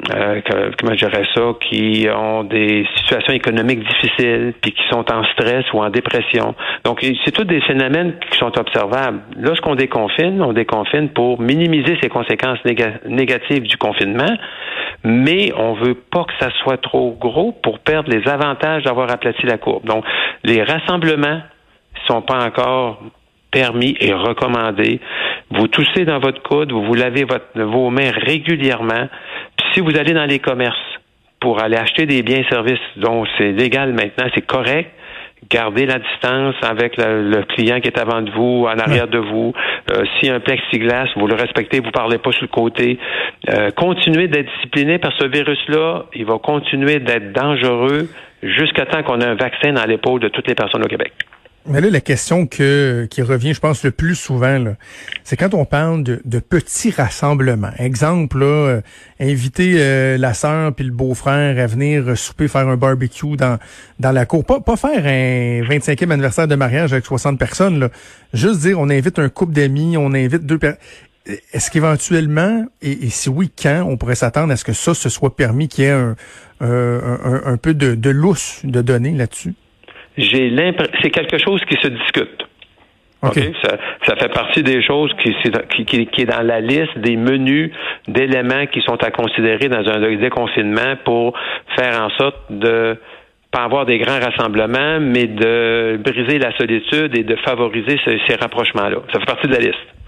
comment 0.07 0.94
je 0.94 1.06
dirais 1.06 1.25
ça, 1.36 1.42
qui 1.62 2.07
ont 2.13 2.44
des 2.44 2.88
situations 2.96 3.34
économiques 3.34 3.80
difficiles, 3.80 4.54
puis 4.62 4.72
qui 4.72 4.84
sont 4.90 5.12
en 5.12 5.24
stress 5.34 5.66
ou 5.74 5.80
en 5.80 5.90
dépression. 5.90 6.56
Donc, 6.84 7.06
c'est 7.25 7.31
tous 7.31 7.44
des 7.44 7.62
phénomènes 7.62 8.13
qui 8.31 8.38
sont 8.38 8.57
observables. 8.57 9.19
Lorsqu'on 9.38 9.75
déconfine, 9.75 10.42
on 10.42 10.54
déconfine 10.54 11.10
pour 11.10 11.42
minimiser 11.42 11.98
ces 12.01 12.10
conséquences 12.10 12.60
négatives 13.06 13.63
du 13.63 13.78
confinement, 13.78 14.38
mais 15.04 15.51
on 15.56 15.74
veut 15.74 15.96
pas 15.96 16.24
que 16.24 16.34
ça 16.40 16.50
soit 16.63 16.81
trop 16.81 17.18
gros 17.19 17.52
pour 17.52 17.80
perdre 17.80 18.10
les 18.10 18.28
avantages 18.28 18.84
d'avoir 18.84 19.12
aplati 19.12 19.45
la 19.45 19.57
courbe. 19.57 19.86
Donc, 19.86 20.06
les 20.44 20.63
rassemblements 20.63 21.42
sont 22.07 22.22
pas 22.22 22.45
encore 22.45 23.00
permis 23.52 23.95
et 24.00 24.13
recommandés. 24.13 25.00
Vous 25.52 25.68
toussez 25.68 26.06
dans 26.06 26.19
votre 26.19 26.42
coude, 26.44 26.71
vous 26.71 26.83
vous 26.83 26.94
lavez 26.94 27.24
votre, 27.24 27.59
vos 27.59 27.90
mains 27.90 28.12
régulièrement. 28.12 29.07
Puis 29.59 29.68
si 29.73 29.80
vous 29.81 29.97
allez 29.97 30.13
dans 30.13 30.25
les 30.25 30.39
commerces 30.39 30.78
pour 31.42 31.61
aller 31.61 31.75
acheter 31.75 32.06
des 32.06 32.23
biens 32.23 32.39
et 32.39 32.45
services 32.49 32.80
dont 32.95 33.25
c'est 33.37 33.51
légal 33.51 33.92
maintenant, 33.92 34.28
c'est 34.33 34.45
correct, 34.45 34.89
gardez 35.49 35.85
la 35.85 35.99
distance 35.99 36.56
avec 36.61 36.95
le, 36.97 37.44
client 37.44 37.81
qui 37.81 37.89
est 37.89 37.99
avant 37.99 38.21
de 38.21 38.31
vous, 38.31 38.66
en 38.66 38.78
arrière 38.78 39.09
de 39.09 39.18
vous. 39.18 39.54
Euh, 39.92 40.04
si 40.19 40.30
un 40.30 40.39
plexiglas, 40.39 41.09
vous 41.18 41.28
le 41.28 41.35
respectez, 41.35 41.81
vous 41.81 41.92
parlez 41.92 42.19
pas 42.19 42.31
sur 42.31 42.44
le 42.44 42.47
côté. 42.47 42.99
Euh, 43.49 43.69
continuez 43.71 44.30
d'être 44.30 44.49
discipliné 44.56 44.97
parce 44.97 45.18
que 45.18 45.25
ce 45.25 45.30
virus-là, 45.30 46.06
il 46.13 46.25
va 46.25 46.37
continuer 46.37 46.99
d'être 46.99 47.33
dangereux 47.33 48.07
jusqu'à 48.42 48.85
temps 48.85 49.04
qu'on 49.04 49.19
ait 49.19 49.25
un 49.25 49.35
vaccin 49.35 49.73
dans 49.73 49.85
l'épaule 49.85 50.21
de 50.21 50.30
toutes 50.30 50.47
les 50.47 50.56
personnes 50.56 50.83
au 50.83 50.87
Québec. 50.87 51.11
Mais 51.69 51.81
là, 51.81 51.90
la 51.92 52.02
question 52.02 52.47
que, 52.47 53.07
qui 53.11 53.21
revient, 53.21 53.54
je 53.54 53.59
pense, 53.59 53.83
le 53.83 53.92
plus 53.92 54.16
souvent, 54.16 54.73
c'est 55.23 55.38
quand 55.38 55.54
on 55.54 55.66
parle 55.66 56.02
de, 56.04 56.40
petits 56.40 56.90
rassemblements. 56.90 57.69
Exemple, 57.78 58.42
euh, 58.42 58.81
inviter 59.19 59.76
euh, 59.78 60.18
la 60.18 60.33
sœur 60.33 60.73
puis 60.73 60.83
le 60.83 60.92
beau-frère 60.92 61.64
à 61.64 61.68
venir 61.68 62.18
souper, 62.18 62.47
faire 62.47 62.68
un 62.68 62.76
barbecue 62.76 63.35
dans, 63.35 63.59
dans 63.99 64.11
la 64.11 64.26
cour. 64.26 64.45
Pas, 64.45 64.61
pas 64.61 64.78
faire 64.78 65.06
un 65.06 65.61
25e 65.61 66.09
anniversaire 66.09 66.47
de 66.47 66.56
mariage 66.56 66.92
avec 66.92 67.06
60 67.06 67.38
personnes. 67.38 67.80
Là. 67.80 67.90
Juste 68.33 68.61
dire, 68.61 68.80
on 68.80 68.90
invite 68.90 69.19
un 69.19 69.30
couple 69.30 69.54
d'amis, 69.54 69.95
on 69.95 70.14
invite 70.14 70.47
deux 70.47 70.57
personnes. 70.57 70.81
Est-ce 71.54 71.69
qu'éventuellement, 71.69 72.66
et, 72.81 73.11
si 73.11 73.30
oui, 73.30 73.52
quand 73.61 73.85
on 73.88 73.95
pourrait 73.95 74.16
s'attendre 74.16 74.52
à 74.52 74.57
ce 74.57 74.64
que 74.64 74.73
ça 74.73 74.95
se 74.95 75.09
soit 75.09 75.35
permis, 75.35 75.68
qu'il 75.68 75.83
y 75.83 75.88
ait 75.88 75.92
un, 75.92 76.16
un, 76.61 77.42
un, 77.45 77.57
peu 77.57 77.76
de, 77.76 77.94
de 77.94 78.09
lousse 78.09 78.61
de 78.64 78.81
données 78.81 79.14
là-dessus? 79.14 79.54
J'ai 80.19 80.49
l'impression, 80.49 80.94
c'est 81.02 81.11
quelque 81.11 81.38
chose 81.38 81.61
qui 81.66 81.76
se 81.81 81.88
discute. 81.88 82.45
Okay. 83.21 83.52
Ça, 83.61 83.78
ça, 84.07 84.16
fait 84.16 84.30
partie 84.30 84.64
des 84.64 84.81
choses 84.81 85.11
qui, 85.21 85.35
qui, 85.85 86.07
qui, 86.07 86.21
est 86.21 86.26
dans 86.26 86.42
la 86.42 86.61
liste 86.61 86.97
des 86.99 87.18
menus 87.18 87.69
d'éléments 88.07 88.66
qui 88.68 88.80
sont 88.80 88.95
à 89.04 89.11
considérer 89.11 89.68
dans 89.68 89.85
un 89.90 90.16
déconfinement 90.16 90.95
pour 91.04 91.33
faire 91.78 92.02
en 92.02 92.09
sorte 92.11 92.38
de 92.49 92.97
pas 93.52 93.64
avoir 93.64 93.85
des 93.85 93.97
grands 93.97 94.19
rassemblements, 94.19 95.02
mais 95.02 95.28
de 95.28 95.99
briser 96.02 96.40
la 96.40 96.56
solitude 96.56 97.18
et 97.18 97.23
de 97.23 97.35
favoriser 97.38 97.99
ces, 98.06 98.21
ces 98.26 98.35
rapprochements-là. 98.35 98.99
Ça 99.11 99.19
fait 99.19 99.26
partie 99.26 99.47
de 99.47 99.54
la 99.54 99.59
liste. 99.59 99.99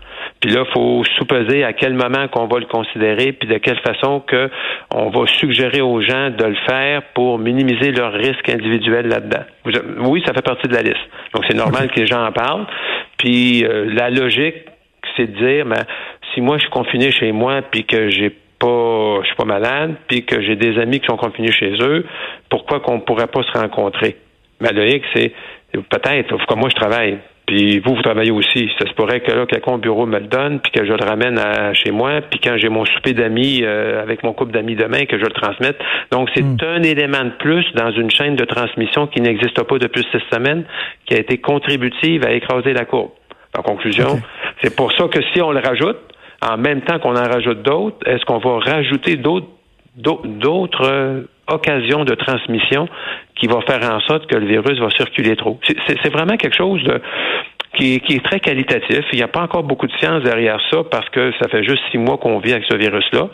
Puis 0.41 0.49
là, 0.49 0.63
il 0.67 0.73
faut 0.73 1.03
sous-peser 1.17 1.63
à 1.63 1.71
quel 1.71 1.93
moment 1.93 2.27
qu'on 2.27 2.47
va 2.47 2.59
le 2.59 2.65
considérer, 2.65 3.31
puis 3.31 3.47
de 3.47 3.59
quelle 3.59 3.79
façon 3.79 4.21
que 4.21 4.49
on 4.93 5.09
va 5.09 5.27
suggérer 5.27 5.81
aux 5.81 6.01
gens 6.01 6.31
de 6.31 6.43
le 6.43 6.55
faire 6.67 7.03
pour 7.13 7.37
minimiser 7.37 7.91
leur 7.91 8.11
risque 8.11 8.49
individuel 8.49 9.07
là-dedans. 9.07 9.43
Oui, 9.99 10.23
ça 10.25 10.33
fait 10.33 10.41
partie 10.41 10.67
de 10.67 10.73
la 10.73 10.81
liste. 10.81 10.97
Donc, 11.35 11.45
c'est 11.47 11.55
normal 11.55 11.91
que 11.91 11.99
les 11.99 12.07
gens 12.07 12.25
en 12.25 12.31
parlent. 12.31 12.65
Puis 13.17 13.63
euh, 13.63 13.85
la 13.93 14.09
logique, 14.09 14.55
c'est 15.15 15.31
de 15.31 15.37
dire, 15.37 15.65
ben, 15.65 15.83
si 16.33 16.41
moi 16.41 16.57
je 16.57 16.63
suis 16.63 16.71
confiné 16.71 17.11
chez 17.11 17.31
moi, 17.31 17.61
puis 17.61 17.85
que 17.85 18.09
j'ai 18.09 18.31
pas, 18.57 19.19
je 19.21 19.27
suis 19.27 19.35
pas 19.35 19.45
malade, 19.45 19.95
puis 20.07 20.25
que 20.25 20.41
j'ai 20.41 20.55
des 20.55 20.79
amis 20.79 20.99
qui 20.99 21.05
sont 21.05 21.17
confinés 21.17 21.51
chez 21.51 21.73
eux, 21.81 22.05
pourquoi 22.49 22.79
qu'on 22.79 22.99
pourrait 22.99 23.27
pas 23.27 23.43
se 23.43 23.57
rencontrer? 23.57 24.17
Ma 24.59 24.71
logique, 24.71 25.03
c'est 25.13 25.33
peut-être, 25.71 26.45
comme 26.47 26.59
moi 26.59 26.69
je 26.69 26.75
travaille, 26.75 27.19
puis 27.51 27.79
vous, 27.79 27.95
vous 27.95 28.01
travaillez 28.01 28.31
aussi. 28.31 28.69
Ça 28.79 28.87
se 28.87 28.93
pourrait 28.93 29.19
que 29.19 29.31
là, 29.31 29.45
quelqu'un 29.45 29.73
au 29.73 29.77
bureau 29.77 30.05
me 30.05 30.19
le 30.19 30.27
donne, 30.27 30.61
puis 30.61 30.71
que 30.71 30.85
je 30.85 30.93
le 30.93 31.05
ramène 31.05 31.37
à 31.37 31.73
chez 31.73 31.91
moi, 31.91 32.21
puis 32.21 32.39
quand 32.39 32.55
j'ai 32.57 32.69
mon 32.69 32.85
souper 32.85 33.13
d'amis 33.13 33.59
euh, 33.63 34.01
avec 34.01 34.23
mon 34.23 34.31
couple 34.31 34.53
d'amis 34.53 34.77
demain, 34.77 35.03
que 35.03 35.19
je 35.19 35.25
le 35.25 35.31
transmette. 35.31 35.77
Donc, 36.11 36.29
c'est 36.33 36.43
hmm. 36.43 36.57
un 36.65 36.81
élément 36.83 37.25
de 37.25 37.33
plus 37.39 37.65
dans 37.75 37.91
une 37.91 38.09
chaîne 38.09 38.37
de 38.37 38.45
transmission 38.45 39.05
qui 39.07 39.19
n'existe 39.19 39.61
pas 39.63 39.77
depuis 39.79 40.07
six 40.13 40.21
semaines, 40.31 40.63
qui 41.05 41.13
a 41.13 41.17
été 41.17 41.39
contributive 41.39 42.25
à 42.25 42.31
écraser 42.31 42.71
la 42.71 42.85
courbe. 42.85 43.11
En 43.57 43.63
conclusion, 43.63 44.21
c'est 44.63 44.73
pour 44.73 44.93
ça 44.93 45.09
que 45.09 45.19
si 45.33 45.41
on 45.41 45.51
le 45.51 45.59
rajoute, 45.59 45.97
en 46.41 46.55
même 46.55 46.81
temps 46.83 46.99
qu'on 46.99 47.17
en 47.17 47.29
rajoute 47.29 47.63
d'autres, 47.63 47.97
est-ce 48.05 48.23
qu'on 48.23 48.37
va 48.37 48.59
rajouter 48.59 49.17
d'autres 49.17 49.47
d'autres 49.97 51.25
occasions 51.51 52.03
de 52.03 52.15
transmission 52.15 52.87
qui 53.35 53.47
vont 53.47 53.61
faire 53.61 53.81
en 53.91 53.99
sorte 54.01 54.27
que 54.27 54.35
le 54.35 54.47
virus 54.47 54.79
va 54.79 54.89
circuler 54.91 55.35
trop. 55.35 55.59
C'est 55.87 56.11
vraiment 56.11 56.37
quelque 56.37 56.55
chose 56.55 56.83
qui, 57.77 57.95
est 57.95 58.25
très 58.25 58.39
qualitatif. 58.39 59.05
Il 59.13 59.17
n'y 59.17 59.23
a 59.23 59.27
pas 59.27 59.41
encore 59.41 59.63
beaucoup 59.63 59.87
de 59.87 59.93
science 59.93 60.23
derrière 60.23 60.59
ça 60.69 60.83
parce 60.89 61.09
que 61.09 61.31
ça 61.41 61.47
fait 61.47 61.63
juste 61.63 61.81
six 61.91 61.97
mois 61.97 62.17
qu'on 62.17 62.39
vit 62.39 62.53
avec 62.53 62.65
ce 62.69 62.75
virus-là. 62.75 63.29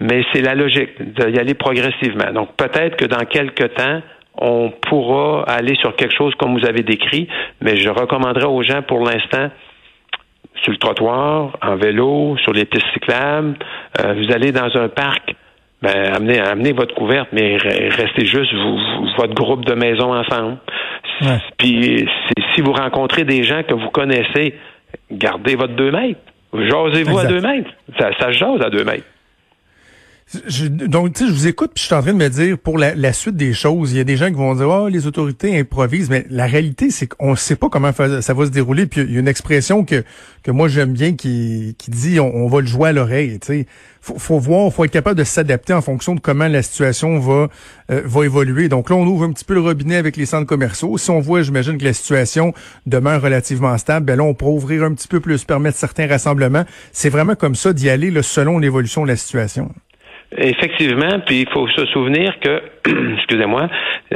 Mais 0.00 0.24
c'est 0.32 0.42
la 0.42 0.54
logique 0.54 0.90
d'y 1.00 1.38
aller 1.38 1.54
progressivement. 1.54 2.32
Donc 2.32 2.54
peut-être 2.56 2.96
que 2.96 3.06
dans 3.06 3.24
quelques 3.24 3.74
temps, 3.74 4.02
on 4.38 4.70
pourra 4.70 5.44
aller 5.44 5.76
sur 5.76 5.96
quelque 5.96 6.14
chose 6.14 6.34
comme 6.34 6.58
vous 6.58 6.66
avez 6.66 6.82
décrit, 6.82 7.28
mais 7.62 7.76
je 7.76 7.88
recommanderais 7.88 8.46
aux 8.46 8.62
gens 8.62 8.82
pour 8.82 9.00
l'instant 9.00 9.50
sur 10.62 10.72
le 10.72 10.78
trottoir, 10.78 11.56
en 11.62 11.76
vélo, 11.76 12.36
sur 12.38 12.52
les 12.52 12.64
pistes 12.64 12.86
cyclables. 12.92 13.56
Euh, 14.00 14.14
vous 14.14 14.32
allez 14.32 14.52
dans 14.52 14.74
un 14.76 14.88
parc, 14.88 15.34
ben, 15.82 16.14
amenez, 16.14 16.40
amenez 16.40 16.72
votre 16.72 16.94
couverte, 16.94 17.28
mais 17.32 17.56
restez 17.58 18.24
juste 18.26 18.52
votre 19.16 19.34
groupe 19.34 19.64
de 19.64 19.74
maison 19.74 20.14
ensemble. 20.14 20.58
Puis 21.58 22.08
si 22.54 22.60
vous 22.62 22.72
rencontrez 22.72 23.24
des 23.24 23.42
gens 23.44 23.62
que 23.62 23.74
vous 23.74 23.90
connaissez, 23.90 24.54
gardez 25.10 25.54
votre 25.56 25.74
deux 25.74 25.90
mètres. 25.90 26.20
Jasez-vous 26.54 27.18
à 27.18 27.26
deux 27.26 27.40
mètres. 27.40 27.70
Ça, 27.98 28.10
ça 28.18 28.32
jase 28.32 28.62
à 28.62 28.70
deux 28.70 28.84
mètres. 28.84 29.04
Donc, 30.34 31.12
tu 31.12 31.22
sais, 31.22 31.30
je 31.30 31.32
vous 31.32 31.46
écoute, 31.46 31.70
puis 31.72 31.82
je 31.82 31.86
suis 31.86 31.94
en 31.94 32.02
train 32.02 32.12
de 32.12 32.18
me 32.18 32.28
dire, 32.28 32.58
pour 32.58 32.78
la, 32.78 33.12
suite 33.12 33.36
des 33.36 33.54
choses, 33.54 33.92
il 33.92 33.98
y 33.98 34.00
a 34.00 34.04
des 34.04 34.16
gens 34.16 34.26
qui 34.26 34.34
vont 34.34 34.56
dire, 34.56 34.68
oh, 34.68 34.88
les 34.88 35.06
autorités 35.06 35.56
improvisent, 35.56 36.10
mais 36.10 36.26
la 36.30 36.46
réalité, 36.46 36.90
c'est 36.90 37.06
qu'on 37.06 37.30
ne 37.30 37.36
sait 37.36 37.54
pas 37.54 37.68
comment 37.68 37.92
ça 37.92 38.34
va 38.34 38.44
se 38.44 38.50
dérouler. 38.50 38.86
Puis 38.86 39.02
il 39.02 39.12
y 39.12 39.16
a 39.18 39.20
une 39.20 39.28
expression 39.28 39.84
que 39.84 40.02
que 40.42 40.50
moi 40.50 40.68
j'aime 40.68 40.92
bien 40.92 41.14
qui 41.14 41.76
qui 41.78 41.92
dit, 41.92 42.18
on, 42.18 42.48
va 42.48 42.60
le 42.60 42.66
jouer 42.66 42.88
à 42.88 42.92
l'oreille. 42.92 43.38
Tu 43.38 43.46
sais, 43.46 43.66
faut, 44.00 44.18
faut 44.18 44.38
voir, 44.40 44.72
faut 44.72 44.84
être 44.84 44.90
capable 44.90 45.16
de 45.16 45.24
s'adapter 45.24 45.72
en 45.72 45.80
fonction 45.80 46.16
de 46.16 46.20
comment 46.20 46.48
la 46.48 46.62
situation 46.62 47.20
va 47.20 47.48
euh, 47.92 48.02
va 48.04 48.24
évoluer. 48.24 48.68
Donc 48.68 48.90
là, 48.90 48.96
on 48.96 49.06
ouvre 49.06 49.24
un 49.24 49.32
petit 49.32 49.44
peu 49.44 49.54
le 49.54 49.60
robinet 49.60 49.96
avec 49.96 50.16
les 50.16 50.26
centres 50.26 50.46
commerciaux. 50.46 50.98
Si 50.98 51.08
on 51.10 51.20
voit, 51.20 51.42
j'imagine 51.42 51.78
que 51.78 51.84
la 51.84 51.92
situation 51.92 52.52
demeure 52.86 53.22
relativement 53.22 53.78
stable, 53.78 54.06
ben 54.06 54.16
là, 54.16 54.24
on 54.24 54.34
pourra 54.34 54.50
ouvrir 54.50 54.82
un 54.82 54.92
petit 54.92 55.08
peu 55.08 55.20
plus, 55.20 55.44
permettre 55.44 55.78
certains 55.78 56.08
rassemblements. 56.08 56.64
C'est 56.90 57.10
vraiment 57.10 57.36
comme 57.36 57.54
ça 57.54 57.72
d'y 57.72 57.88
aller 57.88 58.12
selon 58.22 58.58
l'évolution 58.58 59.04
de 59.04 59.08
la 59.08 59.16
situation. 59.16 59.70
Effectivement, 60.36 61.20
puis 61.24 61.42
il 61.42 61.48
faut 61.48 61.68
se 61.68 61.86
souvenir 61.86 62.38
que, 62.40 62.62
excusez-moi, 63.16 63.68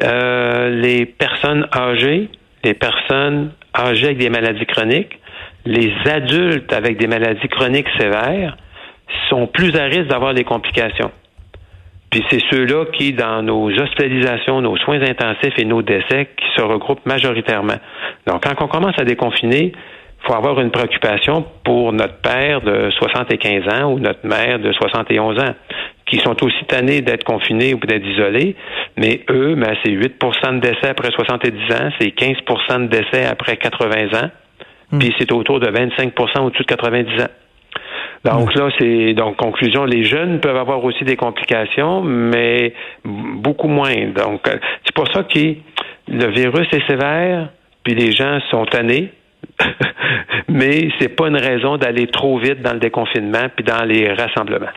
euh, 0.03 0.71
les 0.71 1.07
personnes 1.07 1.67
âgées, 1.75 2.29
les 2.65 2.75
personnes 2.75 3.53
âgées 3.77 4.07
avec 4.07 4.19
des 4.19 4.31
maladies 4.31 4.67
chroniques, 4.67 5.19
les 5.65 5.93
adultes 6.07 6.73
avec 6.73 6.99
des 6.99 7.07
maladies 7.07 7.49
chroniques 7.49 7.89
sévères 7.99 8.57
sont 9.29 9.47
plus 9.47 9.77
à 9.77 9.85
risque 9.85 10.09
d'avoir 10.09 10.35
des 10.35 10.45
complications. 10.45 11.11
Puis 12.11 12.25
c'est 12.29 12.43
ceux-là 12.51 12.87
qui, 12.87 13.13
dans 13.13 13.43
nos 13.43 13.71
hospitalisations, 13.71 14.61
nos 14.61 14.77
soins 14.79 15.01
intensifs 15.01 15.55
et 15.59 15.65
nos 15.65 15.83
décès, 15.83 16.29
qui 16.37 16.47
se 16.57 16.63
regroupent 16.63 17.07
majoritairement. 17.07 17.79
Donc, 18.27 18.43
quand 18.43 18.65
on 18.65 18.69
commence 18.69 18.99
à 18.99 19.05
déconfiner, 19.05 19.73
il 19.73 20.27
faut 20.27 20.35
avoir 20.35 20.61
une 20.61 20.73
préoccupation 20.73 21.47
pour 21.65 21.93
notre 21.93 22.21
père 22.21 22.63
de 22.63 22.91
75 22.91 23.75
ans 23.75 23.93
ou 23.93 24.01
notre 24.01 24.27
mère 24.27 24.59
de 24.59 24.73
71 24.73 25.39
ans 25.39 25.55
qui 26.11 26.19
sont 26.19 26.43
aussi 26.45 26.65
tannés 26.67 27.03
d'être 27.03 27.25
confinés 27.25 27.73
ou 27.73 27.79
d'être 27.79 28.05
isolés, 28.05 28.57
mais 28.97 29.21
eux, 29.31 29.55
ben, 29.55 29.75
c'est 29.85 29.93
8% 29.93 30.57
de 30.57 30.61
décès 30.61 30.89
après 30.89 31.11
70 31.13 31.49
ans, 31.73 31.91
c'est 32.01 32.09
15% 32.09 32.83
de 32.83 32.87
décès 32.89 33.25
après 33.27 33.57
80 33.57 34.21
ans, 34.21 34.31
hmm. 34.91 34.99
puis 34.99 35.15
c'est 35.19 35.31
autour 35.33 35.61
de 35.61 35.69
25% 35.69 36.41
au-dessus 36.41 36.63
de 36.63 36.69
90 36.69 37.23
ans. 37.23 37.27
Donc 38.25 38.55
hmm. 38.55 38.59
là, 38.59 38.69
c'est 38.79 39.15
donc 39.15 39.37
conclusion, 39.37 39.85
les 39.85 40.05
jeunes 40.05 40.41
peuvent 40.41 40.57
avoir 40.57 40.85
aussi 40.85 41.05
des 41.05 41.17
complications, 41.17 42.03
mais 42.03 42.75
beaucoup 43.05 43.69
moins. 43.69 43.95
Donc 44.15 44.49
euh, 44.49 44.57
c'est 44.85 44.95
pour 44.95 45.07
ça 45.13 45.23
que 45.23 45.55
le 46.09 46.27
virus 46.33 46.67
est 46.73 46.87
sévère, 46.89 47.51
puis 47.85 47.95
les 47.95 48.11
gens 48.11 48.41
sont 48.51 48.67
tannés. 48.67 49.11
mais 50.49 50.89
c'est 50.99 51.09
pas 51.09 51.29
une 51.29 51.37
raison 51.37 51.77
d'aller 51.77 52.07
trop 52.09 52.39
vite 52.39 52.61
dans 52.63 52.75
le 52.75 52.79
déconfinement 52.79 53.47
puis 53.55 53.65
dans 53.65 53.85
les 53.85 54.13
rassemblements. 54.13 54.73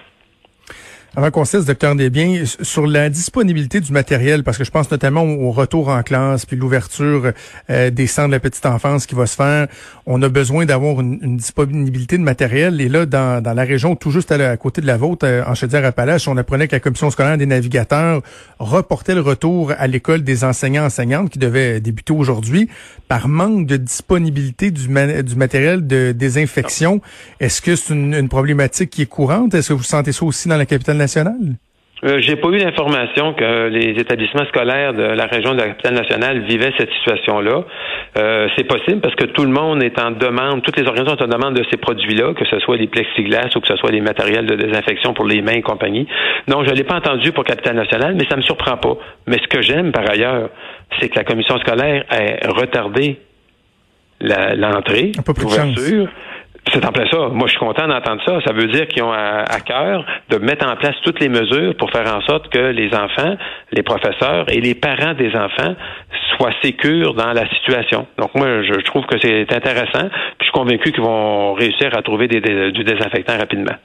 Avant 1.15 1.29
qu'on 1.29 1.45
cesse, 1.45 1.65
docteur 1.65 1.93
Desbiens, 1.93 2.43
sur 2.63 2.87
la 2.87 3.07
disponibilité 3.07 3.79
du 3.79 3.91
matériel, 3.91 4.43
parce 4.43 4.57
que 4.57 4.63
je 4.63 4.71
pense 4.71 4.89
notamment 4.89 5.21
au 5.21 5.51
retour 5.51 5.89
en 5.89 6.01
classe, 6.01 6.47
puis 6.47 6.57
l'ouverture 6.57 7.33
euh, 7.69 7.91
des 7.91 8.07
centres 8.07 8.29
de 8.29 8.31
la 8.31 8.39
petite 8.39 8.65
enfance 8.65 9.05
qui 9.05 9.13
va 9.13 9.27
se 9.27 9.35
faire, 9.35 9.67
on 10.07 10.19
a 10.23 10.29
besoin 10.29 10.65
d'avoir 10.65 11.01
une, 11.01 11.37
disponibilité 11.37 12.17
de 12.17 12.23
matériel. 12.23 12.81
Et 12.81 12.89
là, 12.89 13.05
dans, 13.05 13.43
dans 13.43 13.53
la 13.53 13.61
région 13.61 13.95
tout 13.95 14.09
juste 14.09 14.31
à, 14.31 14.57
côté 14.57 14.81
de 14.81 14.87
la 14.87 14.97
vôtre, 14.97 15.27
euh, 15.27 15.43
en 15.45 15.53
Chaudière-Appalaches, 15.53 16.27
on 16.27 16.35
apprenait 16.35 16.67
que 16.67 16.75
la 16.75 16.79
Commission 16.79 17.11
scolaire 17.11 17.37
des 17.37 17.45
navigateurs 17.45 18.23
reportait 18.57 19.13
le 19.13 19.21
retour 19.21 19.71
à 19.77 19.85
l'école 19.85 20.23
des 20.23 20.43
enseignants-enseignantes 20.43 21.29
qui 21.29 21.37
devait 21.37 21.79
débuter 21.79 22.13
aujourd'hui 22.13 22.69
par 23.07 23.27
manque 23.27 23.67
de 23.67 23.77
disponibilité 23.77 24.71
du, 24.71 24.87
du 24.87 25.35
matériel 25.35 25.85
de 25.85 26.11
désinfection. 26.11 27.01
Est-ce 27.39 27.61
que 27.61 27.75
c'est 27.75 27.93
une, 27.93 28.15
une 28.15 28.29
problématique 28.29 28.89
qui 28.89 29.03
est 29.03 29.05
courante? 29.05 29.53
Est-ce 29.53 29.69
que 29.69 29.73
vous 29.73 29.83
sentez 29.83 30.11
ça 30.11 30.25
aussi 30.25 30.47
dans 30.47 30.57
la 30.57 30.65
capitale 30.65 31.02
nationale? 31.03 31.57
Euh, 32.05 32.19
j'ai 32.19 32.35
pas 32.35 32.49
eu 32.49 32.57
l'information 32.57 33.33
que 33.33 33.69
les 33.69 33.91
établissements 33.97 34.45
scolaires 34.47 34.93
de 34.93 35.03
la 35.03 35.25
région 35.25 35.53
de 35.53 35.59
la 35.59 35.67
capitale 35.67 35.93
nationale 35.93 36.41
vivaient 36.41 36.73
cette 36.77 36.91
situation-là. 36.91 37.63
Euh, 38.17 38.49
c'est 38.57 38.65
possible 38.65 38.99
parce 38.99 39.15
que 39.15 39.23
tout 39.25 39.45
le 39.45 39.51
monde 39.51 39.81
est 39.81 39.97
en 39.99 40.11
demande, 40.11 40.63
toutes 40.63 40.77
les 40.77 40.85
organisations 40.85 41.17
sont 41.17 41.23
en 41.23 41.37
demande 41.37 41.55
de 41.55 41.63
ces 41.71 41.77
produits-là, 41.77 42.33
que 42.33 42.45
ce 42.45 42.59
soit 42.59 42.75
les 42.75 42.87
plexiglas 42.87 43.49
ou 43.55 43.61
que 43.61 43.67
ce 43.67 43.77
soit 43.77 43.91
les 43.91 44.01
matériels 44.01 44.45
de 44.45 44.55
désinfection 44.55 45.13
pour 45.13 45.25
les 45.25 45.41
mains 45.41 45.53
et 45.53 45.61
compagnie. 45.61 46.05
Non, 46.49 46.65
je 46.65 46.73
l'ai 46.73 46.83
pas 46.83 46.95
entendu 46.95 47.31
pour 47.31 47.45
capitale 47.45 47.77
nationale, 47.77 48.15
mais 48.15 48.25
ça 48.29 48.35
me 48.35 48.41
surprend 48.41 48.75
pas. 48.75 48.97
Mais 49.27 49.37
ce 49.37 49.47
que 49.47 49.61
j'aime 49.61 49.93
par 49.93 50.09
ailleurs, 50.09 50.49
c'est 50.99 51.07
que 51.07 51.15
la 51.15 51.23
commission 51.23 51.57
scolaire 51.59 52.03
ait 52.11 52.45
retardé 52.47 53.19
l'entrée, 54.19 55.13
l'ouverture. 55.41 56.09
C'est 56.71 56.85
en 56.85 56.91
plein 56.91 57.05
ça. 57.11 57.29
Moi, 57.29 57.47
je 57.47 57.51
suis 57.51 57.59
content 57.59 57.87
d'entendre 57.87 58.21
ça. 58.25 58.39
Ça 58.45 58.53
veut 58.53 58.67
dire 58.67 58.87
qu'ils 58.87 59.03
ont 59.03 59.11
à, 59.11 59.59
cœur 59.65 60.05
de 60.29 60.37
mettre 60.37 60.65
en 60.65 60.75
place 60.75 60.95
toutes 61.03 61.19
les 61.19 61.29
mesures 61.29 61.75
pour 61.77 61.91
faire 61.91 62.07
en 62.15 62.21
sorte 62.21 62.49
que 62.49 62.71
les 62.71 62.93
enfants, 62.95 63.35
les 63.71 63.83
professeurs 63.83 64.45
et 64.49 64.61
les 64.61 64.73
parents 64.73 65.13
des 65.13 65.35
enfants 65.35 65.75
soient 66.35 66.53
sécures 66.63 67.13
dans 67.13 67.33
la 67.33 67.47
situation. 67.49 68.07
Donc, 68.17 68.33
moi, 68.35 68.63
je 68.63 68.81
trouve 68.85 69.05
que 69.05 69.17
c'est 69.19 69.53
intéressant. 69.53 70.09
Puis 70.09 70.39
je 70.39 70.45
suis 70.45 70.53
convaincu 70.53 70.91
qu'ils 70.91 71.03
vont 71.03 71.53
réussir 71.53 71.95
à 71.95 72.01
trouver 72.01 72.27
des, 72.27 72.39
du 72.71 72.83
désinfectant 72.83 73.37
rapidement. 73.37 73.75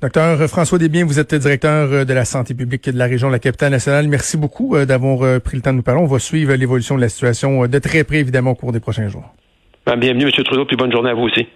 Docteur 0.00 0.38
François 0.48 0.78
Desbiens, 0.78 1.04
vous 1.04 1.18
êtes 1.18 1.34
directeur 1.34 2.06
de 2.06 2.14
la 2.14 2.24
santé 2.24 2.54
publique 2.54 2.88
de 2.88 2.98
la 2.98 3.06
région 3.06 3.28
de 3.28 3.32
la 3.32 3.38
capitale 3.38 3.72
nationale. 3.72 4.06
Merci 4.06 4.36
beaucoup 4.36 4.76
euh, 4.76 4.86
d'avoir 4.86 5.22
euh, 5.22 5.40
pris 5.40 5.56
le 5.56 5.62
temps 5.62 5.72
de 5.72 5.78
nous 5.78 5.82
parler. 5.82 6.00
On 6.00 6.06
va 6.06 6.18
suivre 6.18 6.54
l'évolution 6.54 6.94
de 6.96 7.00
la 7.00 7.08
situation 7.08 7.64
euh, 7.64 7.68
de 7.68 7.78
très 7.78 8.04
près, 8.04 8.18
évidemment, 8.18 8.52
au 8.52 8.54
cours 8.54 8.72
des 8.72 8.80
prochains 8.80 9.08
jours. 9.08 9.34
Ben, 9.88 9.96
bienvenue, 9.96 10.24
M. 10.24 10.44
Trudeau, 10.44 10.66
puis 10.66 10.76
bonne 10.76 10.92
journée 10.92 11.08
à 11.08 11.14
vous 11.14 11.22
aussi. 11.22 11.46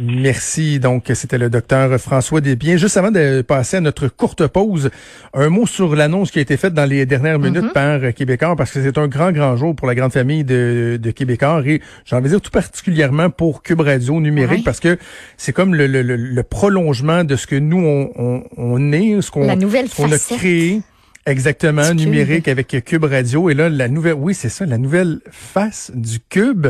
Merci. 0.00 0.80
Donc, 0.80 1.10
c'était 1.12 1.36
le 1.36 1.50
docteur 1.50 2.00
François 2.00 2.40
Desbiens. 2.40 2.78
Juste 2.78 2.96
avant 2.96 3.10
de 3.10 3.42
passer 3.42 3.76
à 3.76 3.80
notre 3.82 4.08
courte 4.08 4.46
pause, 4.46 4.88
un 5.34 5.50
mot 5.50 5.66
sur 5.66 5.94
l'annonce 5.94 6.30
qui 6.30 6.38
a 6.38 6.40
été 6.40 6.56
faite 6.56 6.72
dans 6.72 6.88
les 6.88 7.04
dernières 7.04 7.38
minutes 7.38 7.64
mhm. 7.64 7.72
par 7.72 8.14
Québécois, 8.14 8.56
parce 8.56 8.70
que 8.70 8.82
c'est 8.82 8.96
un 8.96 9.08
grand, 9.08 9.30
grand 9.30 9.58
jour 9.58 9.76
pour 9.76 9.86
la 9.86 9.94
grande 9.94 10.10
famille 10.10 10.42
de, 10.42 10.98
de 10.98 11.10
Québécois 11.10 11.62
et 11.66 11.82
j'ai 12.06 12.16
envie 12.16 12.24
de 12.24 12.28
dire 12.30 12.40
tout 12.40 12.50
particulièrement 12.50 13.28
pour 13.28 13.62
Cube 13.62 13.82
Radio 13.82 14.22
numérique, 14.22 14.64
parce 14.64 14.80
que 14.80 14.96
c'est 15.36 15.52
comme 15.52 15.74
le, 15.74 15.86
le, 15.86 16.42
prolongement 16.44 17.24
de 17.24 17.36
ce 17.36 17.46
que 17.46 17.56
nous, 17.56 17.84
on, 18.16 18.42
on, 18.56 18.92
est, 18.92 19.20
ce 19.20 19.30
qu'on 19.30 19.50
a 19.50 20.18
créé. 20.18 20.80
Exactement, 21.26 21.92
numérique 21.92 22.46
avec 22.46 22.68
Cube 22.84 23.04
Radio. 23.04 23.50
Et 23.50 23.54
là, 23.54 23.68
la 23.68 23.88
nouvelle, 23.88 24.14
oui, 24.14 24.32
c'est 24.32 24.48
ça, 24.48 24.64
la 24.64 24.78
nouvelle 24.78 25.18
face 25.30 25.90
du 25.92 26.20
Cube. 26.20 26.68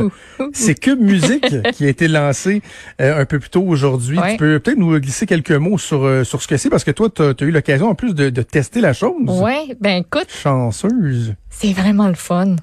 C'est 0.51 0.73
Cube 0.73 0.99
Musique 0.99 1.61
qui 1.73 1.85
a 1.85 1.89
été 1.89 2.07
lancé 2.07 2.63
euh, 2.99 3.21
un 3.21 3.25
peu 3.25 3.37
plus 3.39 3.51
tôt 3.51 3.63
aujourd'hui. 3.63 4.17
Tu 4.31 4.37
peux 4.37 4.59
peut-être 4.59 4.79
nous 4.79 4.99
glisser 4.99 5.27
quelques 5.27 5.51
mots 5.51 5.77
sur, 5.77 6.05
euh, 6.05 6.23
sur 6.23 6.41
ce 6.41 6.47
que 6.47 6.57
c'est 6.57 6.71
parce 6.71 6.83
que 6.83 6.91
toi, 6.91 7.09
tu 7.09 7.21
as, 7.21 7.35
eu 7.41 7.51
l'occasion 7.51 7.87
en 7.87 7.95
plus 7.95 8.15
de, 8.15 8.31
de 8.31 8.41
tester 8.41 8.81
la 8.81 8.93
chose. 8.93 9.13
Oui, 9.27 9.75
ben 9.79 10.01
écoute. 10.01 10.27
Chanceuse. 10.29 11.35
C'est 11.51 11.73
vraiment 11.73 12.07
le 12.07 12.15
fun. 12.15 12.55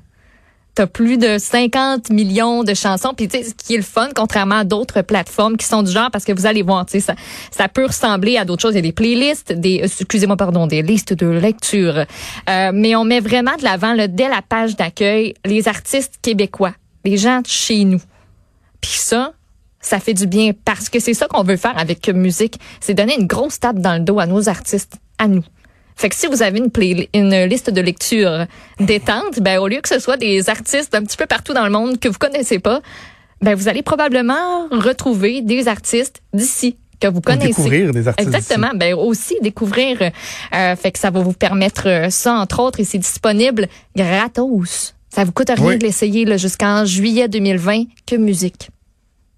T'as 0.75 0.87
plus 0.87 1.19
de 1.19 1.39
50 1.39 2.11
millions 2.11 2.65
de 2.65 2.75
chansons. 2.75 3.15
Puis, 3.17 3.29
tu 3.29 3.39
sais, 3.39 3.45
ce 3.45 3.55
qui 3.55 3.75
est 3.75 3.77
le 3.77 3.85
fun, 3.85 4.09
contrairement 4.15 4.59
à 4.59 4.65
d'autres 4.65 5.03
plateformes 5.03 5.57
qui 5.57 5.67
sont 5.67 5.83
du 5.83 5.93
genre, 5.93 6.11
parce 6.11 6.25
que 6.25 6.33
vous 6.33 6.47
allez 6.47 6.63
voir, 6.63 6.85
tu 6.87 6.93
sais, 6.93 7.01
ça, 7.01 7.15
ça 7.51 7.69
peut 7.69 7.87
ressembler 7.87 8.37
à 8.37 8.45
d'autres 8.45 8.63
choses. 8.63 8.73
Il 8.73 8.77
y 8.77 8.79
a 8.79 8.83
des 8.83 8.93
playlists, 8.93 9.53
des, 9.53 9.83
euh, 9.83 9.85
excusez-moi, 9.85 10.37
pardon, 10.37 10.67
des 10.67 10.83
listes 10.83 11.13
de 11.13 11.27
lecture. 11.27 12.05
Euh, 12.51 12.73
mais 12.75 12.97
on 12.97 13.05
met 13.05 13.21
vraiment 13.21 13.55
de 13.57 13.63
l'avant, 13.63 13.95
dès 14.09 14.29
la 14.29 14.43
page 14.43 14.75
d'accueil, 14.75 15.35
les 15.45 15.69
artistes 15.69 16.15
québécois, 16.21 16.75
les 17.05 17.17
gens 17.17 17.41
de 17.41 17.47
chez 17.47 17.85
nous. 17.85 18.01
Puis 18.81 18.93
ça, 18.97 19.33
ça 19.81 20.01
fait 20.01 20.15
du 20.15 20.27
bien 20.27 20.53
parce 20.65 20.89
que 20.89 20.99
c'est 20.99 21.15
ça 21.15 21.29
qu'on 21.29 21.43
veut 21.43 21.57
faire 21.57 21.79
avec 21.79 22.09
musique. 22.09 22.59
C'est 22.81 22.95
donner 22.95 23.17
une 23.19 23.27
grosse 23.27 23.61
tape 23.61 23.79
dans 23.79 23.95
le 23.95 24.01
dos 24.01 24.19
à 24.19 24.27
nos 24.27 24.49
artistes, 24.49 24.97
à 25.19 25.29
nous. 25.29 25.45
Fait 25.97 26.09
que 26.09 26.17
si 26.17 26.27
vous 26.27 26.43
avez 26.43 26.59
une, 26.59 26.71
une 27.15 27.45
liste 27.45 27.71
de 27.71 27.81
lecture 27.81 28.47
détente, 28.81 29.41
ben 29.41 29.59
au 29.59 29.69
lieu 29.69 29.81
que 29.81 29.89
ce 29.89 29.99
soit 29.99 30.17
des 30.17 30.51
artistes 30.51 30.95
un 30.95 31.03
petit 31.03 31.17
peu 31.17 31.27
partout 31.27 31.55
dans 31.55 31.65
le 31.65 31.71
monde 31.71 32.01
que 32.01 32.09
vous 32.09 32.19
connaissez 32.19 32.59
pas, 32.59 32.81
ben 33.41 33.55
vous 33.55 33.69
allez 33.69 33.83
probablement 33.83 34.69
retrouver 34.71 35.43
des 35.43 35.69
artistes 35.69 36.23
d'ici 36.33 36.77
que 37.01 37.09
vous 37.09 37.21
connaissez. 37.21 37.49
Découvrir 37.49 37.93
des 37.93 38.09
artistes. 38.09 38.35
Exactement. 38.35 38.71
Ben 38.75 38.95
aussi 38.95 39.37
découvrir. 39.43 40.01
Euh, 40.03 40.77
fait 40.77 40.93
que 40.93 40.99
ça 40.99 41.11
va 41.11 41.21
vous 41.21 41.33
permettre 41.33 41.89
euh, 41.89 42.11
ça 42.11 42.35
entre 42.35 42.61
autres 42.61 42.81
et 42.81 42.85
c'est 42.85 42.99
disponible 42.99 43.69
gratos. 43.95 44.95
Ça 45.11 45.25
vous 45.25 45.33
coûte 45.33 45.51
rien 45.55 45.77
de 45.77 45.85
l'essayer 45.85 46.39
jusqu'en 46.39 46.85
juillet 46.85 47.29
2020 47.29 47.85
que 48.07 48.17
musique. 48.17 48.71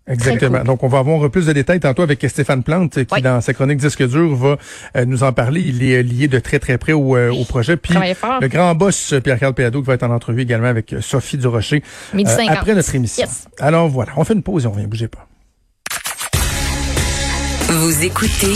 Exactement. 0.08 0.62
Donc, 0.62 0.82
on 0.82 0.88
va 0.88 0.98
avoir 0.98 1.28
plus 1.30 1.46
de 1.46 1.52
détails 1.52 1.80
tantôt 1.80 2.02
avec 2.02 2.24
Stéphane 2.28 2.62
Plante, 2.62 3.04
qui, 3.04 3.22
dans 3.22 3.40
sa 3.40 3.52
chronique 3.54 3.78
Disque 3.78 4.06
dur, 4.06 4.34
va 4.36 4.56
euh, 4.96 5.04
nous 5.04 5.24
en 5.24 5.32
parler. 5.32 5.60
Il 5.60 5.82
est 5.82 6.02
lié 6.02 6.28
de 6.28 6.38
très, 6.38 6.58
très 6.58 6.78
près 6.78 6.92
au, 6.92 7.16
euh, 7.16 7.30
au 7.32 7.44
projet. 7.44 7.76
Puis, 7.76 7.94
le 7.94 8.48
grand 8.48 8.74
boss, 8.74 9.14
Pierre-Carl 9.22 9.54
Péado, 9.54 9.80
qui 9.80 9.86
va 9.86 9.94
être 9.94 10.04
en 10.04 10.10
entrevue 10.10 10.42
également 10.42 10.68
avec 10.68 10.94
Sophie 11.00 11.38
Durocher 11.38 11.82
euh, 12.14 12.22
après 12.48 12.74
notre 12.74 12.94
émission. 12.94 13.26
Alors, 13.58 13.88
voilà. 13.88 14.12
On 14.16 14.24
fait 14.24 14.34
une 14.34 14.42
pause 14.42 14.64
et 14.64 14.68
on 14.68 14.72
revient. 14.72 14.86
Bougez 14.86 15.08
pas. 15.08 15.26
Vous 17.68 18.04
écoutez 18.04 18.54